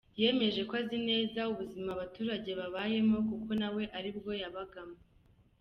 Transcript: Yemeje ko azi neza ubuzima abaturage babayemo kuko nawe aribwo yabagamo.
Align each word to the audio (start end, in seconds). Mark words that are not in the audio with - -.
Yemeje 0.21 0.61
ko 0.67 0.73
azi 0.81 0.97
neza 1.09 1.39
ubuzima 1.51 1.89
abaturage 1.95 2.49
babayemo 2.59 3.17
kuko 3.29 3.49
nawe 3.61 3.83
aribwo 3.97 4.31
yabagamo. 4.41 4.97